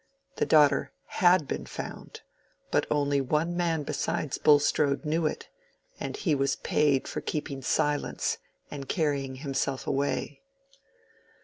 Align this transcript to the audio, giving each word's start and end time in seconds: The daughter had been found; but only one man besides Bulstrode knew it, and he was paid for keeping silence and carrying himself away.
The 0.37 0.47
daughter 0.47 0.93
had 1.19 1.47
been 1.47 1.67
found; 1.67 2.21
but 2.71 2.87
only 2.89 3.21
one 3.21 3.55
man 3.55 3.83
besides 3.83 4.39
Bulstrode 4.39 5.05
knew 5.05 5.27
it, 5.27 5.47
and 5.99 6.17
he 6.17 6.33
was 6.33 6.55
paid 6.55 7.07
for 7.07 7.21
keeping 7.21 7.61
silence 7.61 8.39
and 8.71 8.89
carrying 8.89 9.35
himself 9.35 9.85
away. 9.85 10.41